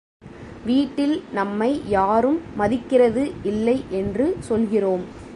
வீட்டில் 0.65 1.13
நம்மை 1.31 1.81
யாரும் 1.85 2.39
மதிக்கிறது 2.55 3.23
இல்லை 3.43 3.85
என்று 3.89 4.25
சொல்கிறோம். 4.39 5.03